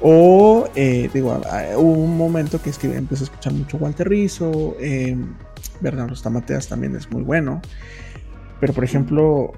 O, 0.00 0.68
eh, 0.74 1.10
digo, 1.12 1.40
hubo 1.76 1.92
un 1.92 2.16
momento 2.16 2.60
que 2.62 2.70
es 2.70 2.82
empecé 2.82 3.24
a 3.24 3.26
escuchar 3.26 3.52
mucho 3.52 3.76
Walter 3.76 4.08
Rizzo, 4.08 4.76
eh, 4.80 5.14
Bernardo 5.80 6.14
Stamateas 6.14 6.68
también 6.68 6.96
es 6.96 7.10
muy 7.10 7.22
bueno. 7.22 7.60
Pero, 8.60 8.72
por 8.72 8.84
ejemplo, 8.84 9.52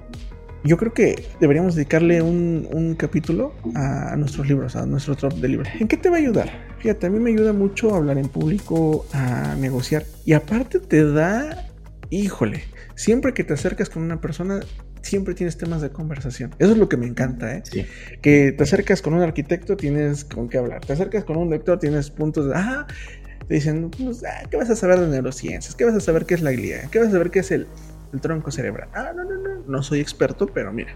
yo 0.63 0.77
creo 0.77 0.93
que 0.93 1.27
deberíamos 1.39 1.75
dedicarle 1.75 2.21
un, 2.21 2.67
un 2.71 2.95
capítulo 2.95 3.53
a, 3.75 4.15
nuestros 4.17 4.47
libros, 4.47 4.75
a 4.75 4.85
nuestro 4.85 5.15
top 5.15 5.33
de 5.35 5.47
libros. 5.47 5.69
¿En 5.79 5.87
qué 5.87 5.97
te 5.97 6.09
va 6.09 6.17
a 6.17 6.19
ayudar? 6.19 6.49
Fíjate, 6.79 7.07
a 7.07 7.09
mí 7.09 7.19
me 7.19 7.31
ayuda 7.31 7.53
mucho 7.53 7.93
a 7.93 7.97
hablar 7.97 8.17
en 8.17 8.27
público, 8.27 9.05
a 9.13 9.55
negociar. 9.55 10.03
Y 10.25 10.33
aparte 10.33 10.79
te 10.79 11.09
da 11.09 11.72
híjole, 12.09 12.63
siempre 12.95 13.33
que 13.33 13.43
te 13.43 13.53
acercas 13.53 13.89
con 13.89 14.03
una 14.03 14.21
persona, 14.21 14.61
siempre 15.01 15.33
tienes 15.33 15.57
temas 15.57 15.81
de 15.81 15.91
conversación. 15.91 16.53
Eso 16.59 16.71
es 16.71 16.77
lo 16.77 16.89
que 16.89 16.97
me 16.97 17.07
encanta, 17.07 17.55
¿eh? 17.55 17.63
Que 18.21 18.51
te 18.51 18.63
acercas 18.63 19.01
con 19.01 19.13
un 19.13 19.21
arquitecto, 19.21 19.75
tienes 19.77 20.23
con 20.23 20.49
qué 20.49 20.57
hablar. 20.57 20.81
Te 20.85 20.93
acercas 20.93 21.23
con 21.23 21.37
un 21.37 21.49
lector, 21.49 21.79
tienes 21.79 22.09
puntos 22.09 22.47
de, 22.47 22.53
ah, 22.55 22.87
te 23.47 23.55
dicen, 23.55 23.89
pues, 23.91 24.23
ah, 24.23 24.47
¿qué 24.49 24.57
vas 24.57 24.69
a 24.69 24.75
saber 24.75 24.99
de 24.99 25.07
neurociencias? 25.07 25.75
¿Qué 25.75 25.85
vas 25.85 25.95
a 25.95 25.99
saber 25.99 26.25
qué 26.25 26.35
es 26.35 26.41
la 26.41 26.51
glía? 26.51 26.87
¿Qué 26.91 26.99
vas 26.99 27.09
a 27.09 27.11
saber 27.11 27.31
qué 27.31 27.39
es 27.39 27.51
el, 27.51 27.67
el 28.13 28.21
tronco 28.21 28.51
cerebral? 28.51 28.89
Ah, 28.93 29.11
no, 29.15 29.23
no, 29.23 29.37
no, 29.37 29.63
no 29.67 29.83
soy 29.83 29.99
experto, 29.99 30.47
pero 30.47 30.71
mira, 30.71 30.95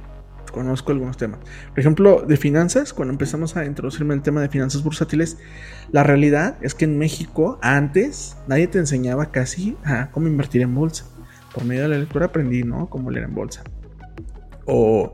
conozco 0.58 0.92
algunos 0.92 1.18
temas. 1.18 1.40
Por 1.70 1.80
ejemplo, 1.80 2.24
de 2.28 2.36
finanzas, 2.36 2.92
cuando 2.92 3.12
empezamos 3.12 3.56
a 3.56 3.66
introducirme 3.66 4.16
el 4.16 4.24
tema 4.24 4.42
de 4.42 4.50
finanzas 4.50 4.84
bursátiles, 4.84 5.38
la 5.92 6.02
realidad 6.02 6.58
es 6.62 6.74
que 6.74 6.86
en 6.86 6.98
México 6.98 7.60
antes 7.62 8.38
nadie 8.48 8.68
te 8.68 8.80
enseñaba 8.80 9.32
casi 9.32 9.78
a 9.84 10.10
cómo 10.10 10.28
invertir 10.28 10.64
en 10.64 10.74
bolsa. 10.74 11.06
Por 11.54 11.64
medio 11.64 11.84
de 11.84 11.90
la 11.90 11.98
lectura 12.00 12.26
aprendí, 12.26 12.64
¿no? 12.64 12.90
Cómo 12.90 13.12
leer 13.12 13.26
en 13.26 13.36
bolsa. 13.36 13.64
O 14.66 15.14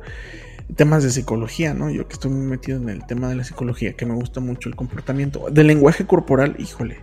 temas 0.78 1.04
de 1.04 1.10
psicología, 1.10 1.74
¿no? 1.74 1.90
Yo 1.90 2.08
que 2.08 2.14
estoy 2.14 2.32
muy 2.32 2.48
metido 2.48 2.78
en 2.78 2.88
el 2.88 3.06
tema 3.06 3.28
de 3.28 3.36
la 3.36 3.44
psicología, 3.44 3.94
que 3.94 4.06
me 4.06 4.14
gusta 4.14 4.40
mucho 4.40 4.70
el 4.70 4.78
comportamiento. 4.78 5.48
Del 5.52 5.68
lenguaje 5.68 6.06
corporal, 6.06 6.56
híjole, 6.58 7.00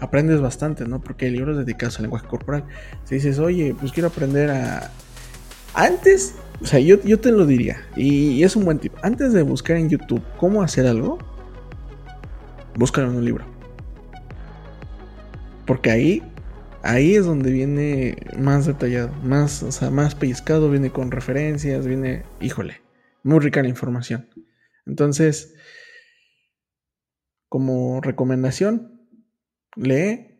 aprendes 0.00 0.40
bastante, 0.40 0.84
¿no? 0.84 1.00
Porque 1.00 1.26
hay 1.26 1.30
libros 1.30 1.56
dedicados 1.56 1.96
al 1.98 2.02
lenguaje 2.02 2.26
corporal. 2.26 2.64
Si 3.04 3.14
dices, 3.14 3.38
oye, 3.38 3.72
pues 3.78 3.92
quiero 3.92 4.08
aprender 4.08 4.50
a 4.50 4.90
Antes, 5.74 6.36
o 6.60 6.66
sea, 6.66 6.80
yo, 6.80 7.02
yo 7.02 7.20
te 7.20 7.32
lo 7.32 7.46
diría, 7.46 7.86
y, 7.96 8.42
es 8.42 8.56
un 8.56 8.64
buen 8.64 8.78
tip. 8.78 8.92
Antes 9.02 9.32
de 9.32 9.42
buscar 9.42 9.76
en 9.76 9.88
YouTube 9.88 10.22
cómo 10.38 10.62
hacer 10.62 10.86
algo, 10.86 11.18
búscalo 12.76 13.10
en 13.10 13.16
un 13.16 13.24
libro. 13.24 13.44
Porque 15.66 15.90
ahí, 15.90 16.22
ahí 16.82 17.14
es 17.14 17.24
donde 17.24 17.50
viene 17.50 18.16
más 18.38 18.66
detallado, 18.66 19.12
más, 19.22 19.62
o 19.62 19.72
sea, 19.72 19.90
más 19.90 20.14
pellizcado, 20.14 20.70
viene 20.70 20.90
con 20.90 21.10
referencias, 21.10 21.86
viene, 21.86 22.24
híjole, 22.40 22.82
muy 23.22 23.40
rica 23.40 23.62
la 23.62 23.68
información. 23.68 24.28
Entonces, 24.86 25.54
como 27.48 28.00
recomendación, 28.00 29.00
lee, 29.76 30.33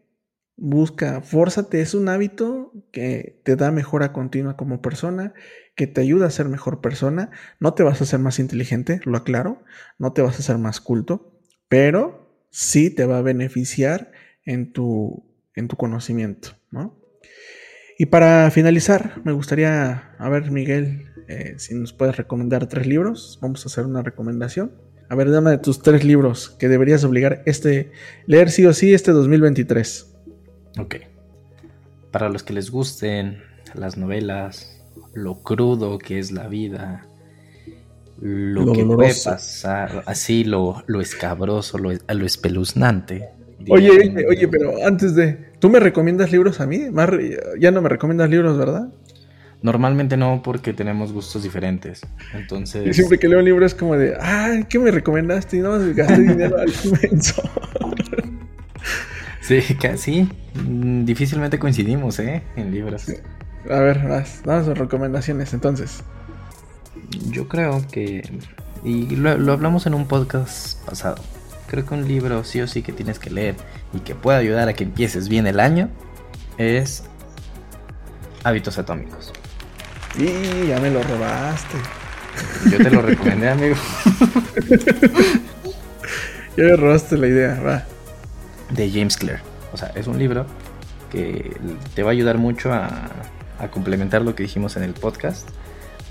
Busca, 0.56 1.20
fórzate, 1.20 1.80
es 1.80 1.94
un 1.94 2.08
hábito 2.08 2.72
que 2.92 3.40
te 3.44 3.56
da 3.56 3.72
mejora 3.72 4.12
continua 4.12 4.56
como 4.56 4.80
persona, 4.80 5.34
que 5.74 5.86
te 5.86 6.00
ayuda 6.00 6.26
a 6.26 6.30
ser 6.30 6.48
mejor 6.48 6.80
persona. 6.80 7.30
No 7.58 7.74
te 7.74 7.82
vas 7.82 8.00
a 8.00 8.04
hacer 8.04 8.20
más 8.20 8.38
inteligente, 8.38 9.00
lo 9.04 9.16
aclaro, 9.16 9.62
no 9.98 10.12
te 10.12 10.22
vas 10.22 10.36
a 10.36 10.38
hacer 10.38 10.58
más 10.58 10.80
culto, 10.80 11.40
pero 11.68 12.46
sí 12.50 12.90
te 12.90 13.04
va 13.04 13.18
a 13.18 13.22
beneficiar 13.22 14.12
en 14.44 14.72
tu, 14.72 15.24
en 15.54 15.68
tu 15.68 15.76
conocimiento, 15.76 16.50
¿no? 16.70 17.00
Y 17.98 18.06
para 18.06 18.50
finalizar, 18.50 19.22
me 19.24 19.32
gustaría, 19.32 20.14
a 20.18 20.28
ver, 20.28 20.50
Miguel, 20.50 21.14
eh, 21.28 21.54
si 21.58 21.74
nos 21.74 21.92
puedes 21.92 22.16
recomendar 22.16 22.68
tres 22.68 22.86
libros. 22.86 23.38
Vamos 23.40 23.64
a 23.64 23.68
hacer 23.68 23.86
una 23.86 24.02
recomendación. 24.02 24.72
A 25.08 25.14
ver, 25.14 25.30
dame 25.30 25.56
tus 25.58 25.82
tres 25.82 26.04
libros 26.04 26.50
que 26.58 26.68
deberías 26.68 27.04
obligar 27.04 27.42
este, 27.46 27.92
leer 28.26 28.50
sí 28.50 28.66
o 28.66 28.72
sí 28.72 28.94
este 28.94 29.12
2023. 29.12 30.13
Ok. 30.78 30.96
Para 32.10 32.28
los 32.28 32.42
que 32.42 32.52
les 32.52 32.70
gusten 32.70 33.42
las 33.74 33.96
novelas, 33.96 34.82
lo 35.14 35.40
crudo 35.42 35.98
que 35.98 36.18
es 36.18 36.30
la 36.32 36.48
vida, 36.48 37.06
lo, 38.20 38.72
que 38.72 38.84
puede 38.84 39.14
pasar, 39.24 40.04
así 40.06 40.44
lo, 40.44 40.82
lo 40.86 41.00
escabroso, 41.00 41.78
lo, 41.78 41.90
lo 41.92 42.26
espeluznante. 42.26 43.30
Oye, 43.68 43.90
oye, 43.90 44.26
oye, 44.28 44.48
pero 44.48 44.74
antes 44.86 45.14
de. 45.14 45.52
¿Tú 45.58 45.70
me 45.70 45.80
recomiendas 45.80 46.30
libros 46.30 46.60
a 46.60 46.66
mí? 46.66 46.82
Ya 47.58 47.70
no 47.70 47.80
me 47.80 47.88
recomiendas 47.88 48.28
libros, 48.28 48.58
¿verdad? 48.58 48.92
Normalmente 49.62 50.18
no, 50.18 50.42
porque 50.44 50.74
tenemos 50.74 51.12
gustos 51.12 51.42
diferentes. 51.42 52.02
Entonces. 52.34 52.86
Y 52.86 52.92
siempre 52.92 53.18
que 53.18 53.28
leo 53.28 53.38
un 53.38 53.46
libro 53.46 53.64
es 53.64 53.74
como 53.74 53.96
de, 53.96 54.14
ay, 54.20 54.64
¿qué 54.68 54.78
me 54.78 54.90
recomendaste? 54.90 55.56
Y 55.56 55.60
no, 55.60 55.78
gasté 55.94 56.20
dinero 56.20 56.58
al 56.58 56.70
inmenso. 56.84 57.42
Sí, 59.46 59.60
casi. 59.74 60.26
Mm, 60.54 61.04
difícilmente 61.04 61.58
coincidimos, 61.58 62.18
¿eh? 62.18 62.42
En 62.56 62.72
libros. 62.72 63.04
A 63.70 63.78
ver, 63.78 64.00
damos 64.44 64.78
recomendaciones 64.78 65.52
entonces. 65.52 66.02
Yo 67.28 67.46
creo 67.46 67.84
que. 67.92 68.22
Y 68.84 69.16
lo, 69.16 69.52
hablamos 69.52 69.86
en 69.86 69.92
un 69.92 70.06
podcast 70.06 70.82
pasado. 70.86 71.16
Creo 71.66 71.84
que 71.84 71.92
un 71.92 72.08
libro 72.08 72.42
sí 72.44 72.62
o 72.62 72.66
sí 72.66 72.82
que 72.82 72.92
tienes 72.92 73.18
que 73.18 73.28
leer 73.28 73.54
y 73.92 74.00
que 74.00 74.14
puede 74.14 74.38
ayudar 74.38 74.66
a 74.68 74.72
que 74.72 74.84
empieces 74.84 75.28
bien 75.28 75.46
el 75.46 75.60
año 75.60 75.90
es 76.56 77.04
Hábitos 78.44 78.78
Atómicos. 78.78 79.30
Y 80.16 80.68
ya 80.68 80.80
me 80.80 80.90
lo 80.90 81.02
robaste. 81.02 81.76
Yo 82.70 82.78
te 82.78 82.90
lo 82.90 83.02
recomendé, 83.02 83.50
amigo. 83.50 83.76
ya 86.56 86.64
me 86.64 86.76
robaste 86.76 87.18
la 87.18 87.26
idea, 87.26 87.60
va 87.60 87.93
de 88.74 88.90
James 88.90 89.16
Clear. 89.16 89.40
O 89.72 89.76
sea, 89.76 89.92
es 89.94 90.06
un 90.06 90.18
libro 90.18 90.46
que 91.10 91.56
te 91.94 92.02
va 92.02 92.10
a 92.10 92.12
ayudar 92.12 92.38
mucho 92.38 92.72
a, 92.72 93.10
complementar 93.70 94.20
lo 94.20 94.34
que 94.34 94.42
dijimos 94.42 94.76
en 94.76 94.82
el 94.82 94.92
podcast, 94.92 95.48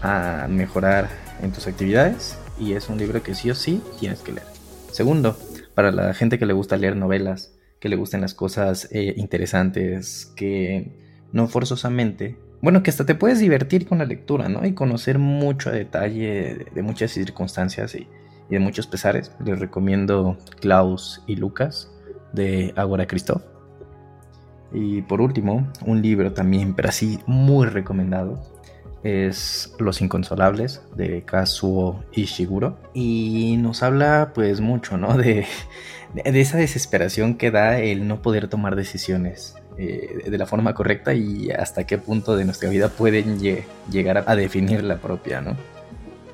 a 0.01 0.47
mejorar 0.49 1.07
en 1.43 1.51
tus 1.51 1.67
actividades 1.67 2.35
y 2.59 2.73
es 2.73 2.89
un 2.89 2.97
libro 2.97 3.21
que 3.21 3.35
sí 3.35 3.51
o 3.51 3.55
sí 3.55 3.79
tienes 3.99 4.21
que 4.21 4.31
leer. 4.31 4.47
Segundo, 4.91 5.37
para 5.75 5.91
la 5.91 6.15
gente 6.15 6.39
que 6.39 6.47
le 6.47 6.53
gusta 6.53 6.77
leer 6.77 6.95
novelas, 6.95 7.53
que 7.79 7.89
le 7.89 7.95
gusten 7.95 8.21
las 8.21 8.33
cosas 8.33 8.87
eh, 8.91 9.13
interesantes, 9.17 10.31
que 10.35 10.93
no 11.31 11.47
forzosamente, 11.47 12.39
bueno, 12.59 12.81
que 12.81 12.89
hasta 12.89 13.05
te 13.05 13.13
puedes 13.13 13.39
divertir 13.39 13.85
con 13.85 13.99
la 13.99 14.05
lectura, 14.05 14.49
¿no? 14.49 14.65
Y 14.65 14.73
conocer 14.73 15.19
mucho 15.19 15.69
a 15.69 15.73
detalle 15.73 16.65
de, 16.73 16.81
muchas 16.81 17.11
circunstancias 17.11 17.93
y, 17.93 18.07
y, 18.49 18.53
de 18.53 18.59
muchos 18.59 18.87
pesares. 18.87 19.31
Les 19.45 19.59
recomiendo 19.59 20.39
Klaus 20.59 21.21
y 21.27 21.35
Lucas, 21.35 21.92
de 22.33 22.73
Agora 22.75 23.07
Christoph. 23.07 23.41
Y 24.73 25.03
por 25.03 25.21
último, 25.21 25.67
un 25.85 26.01
libro 26.01 26.33
también, 26.33 26.73
pero 26.73 26.89
así 26.89 27.19
muy 27.27 27.67
recomendado, 27.67 28.41
es 29.03 29.75
Los 29.79 30.01
Inconsolables 30.01 30.81
de 30.95 31.23
Kazuo 31.23 32.03
Ishiguro. 32.11 32.77
Y 32.93 33.57
nos 33.59 33.83
habla 33.83 34.31
pues 34.33 34.61
mucho, 34.61 34.97
¿no? 34.97 35.17
De, 35.17 35.45
de 36.13 36.41
esa 36.41 36.57
desesperación 36.57 37.35
que 37.35 37.51
da 37.51 37.79
el 37.79 38.07
no 38.07 38.21
poder 38.21 38.47
tomar 38.47 38.75
decisiones 38.75 39.55
eh, 39.77 40.23
de 40.27 40.37
la 40.37 40.45
forma 40.45 40.75
correcta 40.75 41.15
y 41.15 41.49
hasta 41.49 41.85
qué 41.85 41.97
punto 41.97 42.35
de 42.35 42.45
nuestra 42.45 42.69
vida 42.69 42.89
pueden 42.89 43.39
llegar 43.39 44.23
a, 44.27 44.35
definir 44.35 44.83
la 44.83 44.97
propia, 44.97 45.41
¿no? 45.41 45.57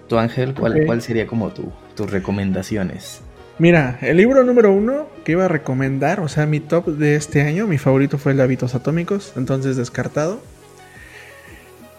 Tu 0.10 0.18
Ángel, 0.18 0.54
¿cuál, 0.54 0.86
¿cuál 0.86 1.02
sería 1.02 1.26
como 1.26 1.50
tu, 1.50 1.72
tus 1.96 2.12
recomendaciones? 2.12 3.22
Mira, 3.58 3.98
el 4.02 4.18
libro 4.18 4.44
número 4.44 4.74
uno 4.74 5.08
iba 5.32 5.46
a 5.46 5.48
recomendar, 5.48 6.20
o 6.20 6.28
sea, 6.28 6.46
mi 6.46 6.60
top 6.60 6.88
de 6.88 7.16
este 7.16 7.42
año, 7.42 7.68
mi 7.68 7.78
favorito 7.78 8.18
fue 8.18 8.32
el 8.32 8.38
de 8.38 8.44
Hábitos 8.44 8.76
Atómicos, 8.76 9.34
entonces 9.36 9.78
descartado. 9.78 10.40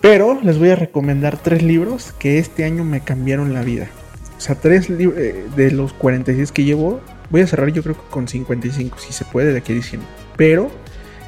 Pero 0.01 0.41
les 0.43 0.59
voy 0.59 0.71
a 0.71 0.77
recomendar 0.77 1.37
tres 1.37 1.63
libros 1.63 2.13
que 2.19 2.39
este 2.39 2.65
año 2.65 2.85
me 2.85 3.01
cambiaron 3.01 3.53
la 3.53 3.63
vida. 3.63 3.89
O 4.37 4.41
sea, 4.41 4.55
tres 4.55 4.89
eh, 4.89 5.45
de 5.55 5.71
los 5.71 5.93
46 5.93 6.53
que 6.53 6.65
llevo, 6.65 7.01
voy 7.29 7.43
a 7.43 7.47
cerrar 7.47 7.69
yo 7.71 7.83
creo 7.83 7.95
que 7.95 8.09
con 8.11 8.27
55, 8.27 8.99
si 8.99 9.13
se 9.13 9.27
puede, 9.27 9.53
de 9.53 9.59
aquí 9.59 9.75
diciendo. 9.75 10.07
Pero 10.37 10.71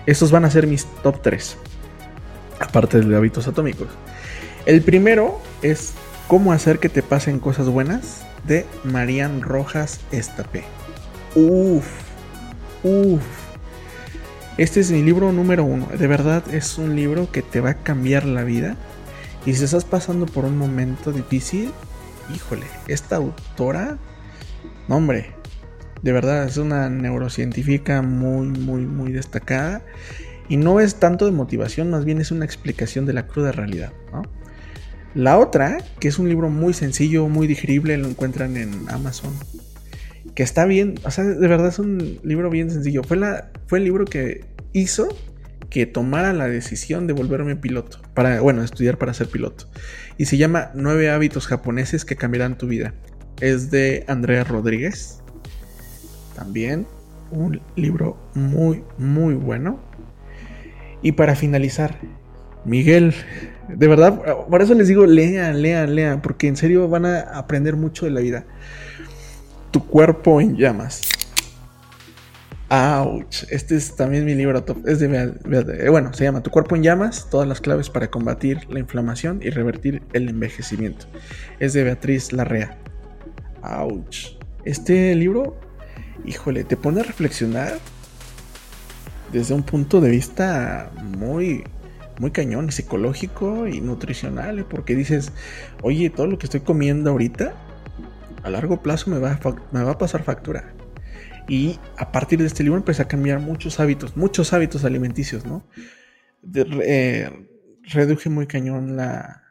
estos 0.07 0.31
van 0.31 0.47
a 0.47 0.51
ser 0.51 0.67
mis 0.67 0.87
top 1.03 1.21
3, 1.21 1.59
aparte 2.61 3.01
de 3.01 3.17
Hábitos 3.17 3.47
Atómicos. 3.47 3.89
El 4.65 4.81
primero 4.81 5.41
es 5.61 5.93
cómo 6.27 6.53
hacer 6.53 6.79
que 6.79 6.89
te 6.89 7.03
pasen 7.03 7.39
cosas 7.39 7.67
buenas 7.67 8.25
de 8.47 8.65
Marian 8.85 9.43
Rojas 9.43 10.01
Estapé. 10.11 10.65
Uf, 11.35 11.87
uf. 12.83 13.23
Este 14.59 14.81
es 14.81 14.91
mi 14.91 15.03
libro 15.03 15.33
número 15.33 15.65
uno. 15.65 15.89
De 15.99 16.07
verdad 16.07 16.45
es 16.53 16.77
un 16.77 16.95
libro 16.95 17.31
que 17.33 17.41
te 17.41 17.63
va 17.63 17.71
a 17.71 17.83
cambiar 17.83 18.27
la 18.27 18.45
vida. 18.45 18.77
Y 19.47 19.55
si 19.55 19.65
estás 19.65 19.87
pasando 19.87 20.27
por 20.27 20.45
un 20.45 20.59
momento 20.59 21.11
difícil, 21.11 21.73
híjole, 22.35 22.67
esta 22.87 23.17
autora, 23.17 23.97
no 24.89 24.97
hombre, 24.97 25.31
de 26.03 26.13
verdad 26.13 26.45
es 26.45 26.59
una 26.59 26.91
neurocientífica 26.91 28.03
muy, 28.03 28.49
muy, 28.49 28.83
muy 28.83 29.11
destacada. 29.11 29.83
Y 30.51 30.59
no 30.59 30.81
es 30.81 30.97
tanto 30.97 31.25
de 31.25 31.33
motivación, 31.33 31.91
más 31.91 32.05
bien 32.05 32.21
es 32.21 32.31
una 32.31 32.45
explicación 32.45 33.07
de 33.07 33.15
la 33.15 33.27
cruda 33.27 33.53
realidad. 33.53 33.95
La 35.15 35.39
otra, 35.39 35.79
que 35.99 36.09
es 36.09 36.19
un 36.19 36.29
libro 36.29 36.51
muy 36.51 36.75
sencillo, 36.75 37.27
muy 37.29 37.47
digerible, 37.47 37.97
lo 37.97 38.09
encuentran 38.09 38.59
en 38.59 38.87
Amazon. 38.91 39.33
Que 40.35 40.43
está 40.43 40.65
bien, 40.65 40.95
o 41.05 41.11
sea, 41.11 41.25
de 41.25 41.49
verdad 41.49 41.69
es 41.69 41.79
un 41.79 42.19
libro 42.23 42.51
bien 42.51 42.71
sencillo. 42.71 43.03
Fue, 43.03 43.17
la, 43.17 43.51
fue 43.67 43.79
el 43.79 43.85
libro 43.85 44.05
que 44.05 44.45
hizo 44.73 45.09
que 45.73 45.87
tomara 45.87 46.33
la 46.35 46.49
decisión 46.49 47.07
de 47.07 47.15
volverme 47.15 47.57
piloto. 47.57 47.99
Para, 48.15 48.41
bueno, 48.41 48.63
estudiar 48.63 48.99
para 48.99 49.15
ser 49.15 49.29
piloto. 49.29 49.69
Y 50.19 50.27
se 50.27 50.37
llama 50.37 50.71
Nueve 50.75 51.11
hábitos 51.11 51.47
japoneses 51.47 52.05
que 52.05 52.17
cambiarán 52.17 52.59
tu 52.59 52.67
vida. 52.67 52.95
Es 53.41 53.71
de 53.71 54.05
Andrea 54.07 54.45
Rodríguez. 54.45 55.23
También 56.35 56.87
un 57.31 57.61
libro 57.77 58.19
muy, 58.35 58.85
muy 58.99 59.35
bueno. 59.35 59.81
Y 61.01 61.13
para 61.13 61.35
finalizar, 61.35 61.99
Miguel, 62.65 63.15
de 63.69 63.89
verdad, 63.89 64.21
por 64.49 64.63
eso 64.63 64.75
les 64.75 64.89
digo, 64.89 65.07
lean, 65.07 65.63
lean, 65.63 65.95
lean, 65.95 66.21
porque 66.23 66.47
en 66.49 66.57
serio 66.57 66.89
van 66.89 67.07
a 67.07 67.21
aprender 67.21 67.77
mucho 67.77 68.05
de 68.05 68.13
la 68.13 68.21
vida. 68.21 68.45
Tu 69.73 69.85
cuerpo 69.85 70.41
en 70.41 70.57
llamas. 70.57 71.01
Ouch, 72.69 73.45
este 73.51 73.77
es 73.77 73.97
también 73.97 74.25
mi 74.25 74.35
libro 74.35 74.63
top. 74.63 74.87
Es 74.87 75.01
de, 75.01 75.07
eh, 75.07 75.89
bueno, 75.91 76.13
se 76.15 76.25
llama 76.25 76.43
Tu 76.43 76.51
cuerpo 76.51 76.77
en 76.77 76.83
llamas, 76.83 77.29
todas 77.31 77.49
las 77.49 77.61
claves 77.61 77.91
para 77.91 78.09
combatir 78.09 78.61
la 78.71 78.79
inflamación 78.79 79.41
y 79.43 79.51
revertir 79.51 80.03
el 80.13 80.29
envejecimiento. 80.29 81.07
Es 81.59 81.73
de 81.73 81.85
Beatriz 81.85 82.33
Larrea. 82.33 82.79
Ouch. 83.63 84.37
Este 84.65 85.15
libro, 85.15 85.59
híjole, 86.25 86.65
te 86.65 86.77
pone 86.77 87.01
a 87.01 87.05
reflexionar 87.05 87.79
desde 89.33 89.55
un 89.55 89.65
punto 89.65 90.01
de 90.01 90.11
vista 90.11 90.93
muy 91.19 91.65
muy 92.19 92.31
cañón, 92.31 92.71
psicológico 92.71 93.67
y 93.67 93.81
nutricional, 93.81 94.61
¿eh? 94.61 94.65
porque 94.69 94.95
dices, 94.95 95.33
oye, 95.83 96.11
todo 96.11 96.27
lo 96.27 96.39
que 96.39 96.47
estoy 96.47 96.61
comiendo 96.61 97.11
ahorita, 97.11 97.55
a 98.43 98.51
largo 98.51 98.83
plazo 98.83 99.11
me 99.11 99.19
va 99.19 99.33
a, 99.33 99.57
me 99.73 99.83
va 99.83 99.93
a 99.93 99.99
pasar 99.99 100.23
factura. 100.23 100.75
Y 101.49 101.79
a 101.97 102.13
partir 102.13 102.39
de 102.39 102.47
este 102.47 102.63
libro 102.63 102.79
empecé 102.79 103.03
a 103.03 103.09
cambiar 103.09 103.41
muchos 103.41 103.81
hábitos, 103.81 104.17
muchos 104.17 104.53
hábitos 104.53 104.85
alimenticios, 104.85 105.45
¿no? 105.45 105.67
Eh, 106.55 107.29
reduje 107.83 108.31
muy 108.31 108.47
cañón 108.47 108.97
la, 108.97 109.43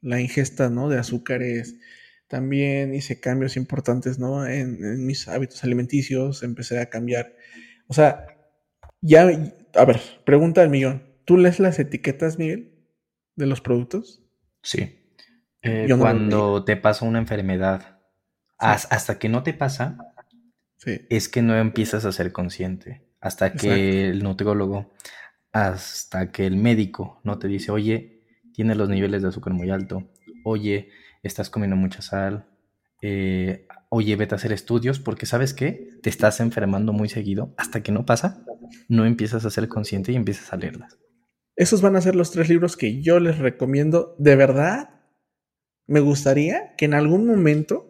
la 0.00 0.20
ingesta, 0.20 0.68
¿no? 0.70 0.88
De 0.88 0.98
azúcares. 0.98 1.76
También 2.26 2.94
hice 2.94 3.20
cambios 3.20 3.56
importantes, 3.56 4.18
¿no? 4.18 4.46
En, 4.46 5.06
mis 5.06 5.28
hábitos 5.28 5.64
alimenticios, 5.64 6.42
empecé 6.42 6.80
a 6.80 6.90
cambiar. 6.90 7.34
O 7.86 7.94
sea, 7.94 8.26
ya, 9.00 9.28
a 9.74 9.84
ver, 9.84 10.00
pregunta 10.24 10.62
al 10.62 10.70
millón. 10.70 11.02
¿Tú 11.24 11.36
lees 11.36 11.60
las 11.60 11.78
etiquetas, 11.78 12.38
Miguel, 12.38 12.74
de 13.36 13.46
los 13.46 13.60
productos? 13.60 14.22
Sí. 14.62 14.94
Eh, 15.62 15.88
cuando 15.98 16.64
te 16.64 16.76
pasa 16.76 17.04
una 17.04 17.18
enfermedad, 17.18 17.97
hasta 18.58 19.18
que 19.18 19.28
no 19.28 19.42
te 19.42 19.54
pasa, 19.54 19.98
es 20.84 21.28
que 21.28 21.42
no 21.42 21.56
empiezas 21.56 22.04
a 22.04 22.12
ser 22.12 22.32
consciente. 22.32 23.02
Hasta 23.20 23.52
que 23.52 24.08
el 24.08 24.22
nutriólogo, 24.22 24.92
hasta 25.52 26.30
que 26.30 26.46
el 26.46 26.56
médico 26.56 27.20
no 27.24 27.38
te 27.38 27.48
dice, 27.48 27.72
oye, 27.72 28.22
tienes 28.52 28.76
los 28.76 28.88
niveles 28.88 29.22
de 29.22 29.28
azúcar 29.28 29.52
muy 29.52 29.70
alto, 29.70 30.08
oye, 30.44 30.90
estás 31.22 31.50
comiendo 31.50 31.76
mucha 31.76 32.00
sal, 32.00 32.46
eh, 33.02 33.66
oye, 33.88 34.14
vete 34.16 34.34
a 34.34 34.36
hacer 34.36 34.52
estudios, 34.52 35.00
porque 35.00 35.26
sabes 35.26 35.52
que 35.52 35.90
te 36.02 36.10
estás 36.10 36.40
enfermando 36.40 36.92
muy 36.92 37.08
seguido, 37.08 37.54
hasta 37.56 37.82
que 37.82 37.92
no 37.92 38.06
pasa, 38.06 38.44
no 38.88 39.04
empiezas 39.04 39.44
a 39.44 39.50
ser 39.50 39.68
consciente 39.68 40.12
y 40.12 40.16
empiezas 40.16 40.52
a 40.52 40.56
leerlas. 40.56 40.98
Esos 41.56 41.82
van 41.82 41.96
a 41.96 42.00
ser 42.00 42.14
los 42.14 42.30
tres 42.30 42.48
libros 42.48 42.76
que 42.76 43.02
yo 43.02 43.18
les 43.18 43.38
recomiendo. 43.38 44.14
De 44.18 44.36
verdad, 44.36 44.90
me 45.88 45.98
gustaría 45.98 46.76
que 46.76 46.84
en 46.84 46.94
algún 46.94 47.26
momento 47.26 47.87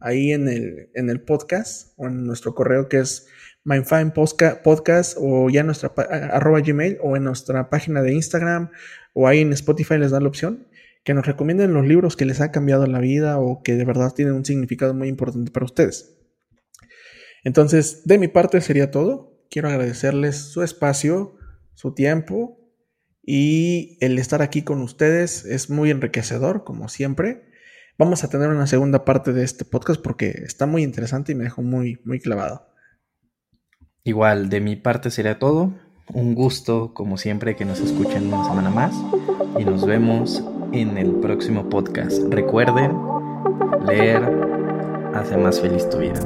ahí 0.00 0.32
en 0.32 0.48
el, 0.48 0.90
en 0.94 1.10
el 1.10 1.20
podcast 1.20 1.92
o 1.96 2.06
en 2.06 2.26
nuestro 2.26 2.54
correo 2.54 2.88
que 2.88 2.98
es 2.98 3.26
Mindfine 3.64 4.12
Podcast 4.12 5.16
o 5.20 5.50
ya 5.50 5.60
en 5.60 5.66
nuestra 5.66 5.92
arroba 6.32 6.60
Gmail 6.60 6.98
o 7.02 7.16
en 7.16 7.24
nuestra 7.24 7.68
página 7.68 8.02
de 8.02 8.14
Instagram 8.14 8.70
o 9.12 9.28
ahí 9.28 9.40
en 9.40 9.52
Spotify 9.52 9.98
les 9.98 10.10
da 10.10 10.20
la 10.20 10.28
opción 10.28 10.66
que 11.04 11.14
nos 11.14 11.26
recomienden 11.26 11.72
los 11.72 11.86
libros 11.86 12.16
que 12.16 12.26
les 12.26 12.40
ha 12.40 12.52
cambiado 12.52 12.86
la 12.86 13.00
vida 13.00 13.38
o 13.38 13.62
que 13.62 13.74
de 13.74 13.84
verdad 13.84 14.12
tienen 14.14 14.34
un 14.34 14.44
significado 14.44 14.94
muy 14.94 15.08
importante 15.08 15.50
para 15.50 15.64
ustedes. 15.64 16.18
Entonces, 17.42 18.02
de 18.04 18.18
mi 18.18 18.28
parte 18.28 18.60
sería 18.60 18.90
todo. 18.90 19.46
Quiero 19.50 19.68
agradecerles 19.68 20.36
su 20.36 20.62
espacio, 20.62 21.36
su 21.74 21.94
tiempo 21.94 22.58
y 23.22 23.96
el 24.00 24.18
estar 24.18 24.42
aquí 24.42 24.62
con 24.62 24.82
ustedes 24.82 25.44
es 25.44 25.70
muy 25.70 25.90
enriquecedor, 25.90 26.64
como 26.64 26.88
siempre. 26.88 27.49
Vamos 28.00 28.24
a 28.24 28.30
tener 28.30 28.48
una 28.48 28.66
segunda 28.66 29.04
parte 29.04 29.34
de 29.34 29.44
este 29.44 29.66
podcast 29.66 30.00
porque 30.00 30.30
está 30.30 30.64
muy 30.64 30.82
interesante 30.82 31.32
y 31.32 31.34
me 31.34 31.44
dejó 31.44 31.60
muy, 31.60 32.00
muy 32.06 32.18
clavado. 32.18 32.66
Igual, 34.04 34.48
de 34.48 34.62
mi 34.62 34.74
parte 34.74 35.10
sería 35.10 35.38
todo. 35.38 35.74
Un 36.14 36.34
gusto, 36.34 36.94
como 36.94 37.18
siempre, 37.18 37.56
que 37.56 37.66
nos 37.66 37.78
escuchen 37.78 38.32
una 38.32 38.42
semana 38.44 38.70
más. 38.70 38.94
Y 39.58 39.66
nos 39.66 39.84
vemos 39.84 40.42
en 40.72 40.96
el 40.96 41.10
próximo 41.16 41.68
podcast. 41.68 42.22
Recuerden, 42.30 42.96
leer 43.86 44.22
hace 45.14 45.36
más 45.36 45.60
feliz 45.60 45.86
tu 45.90 45.98
vida. 45.98 46.18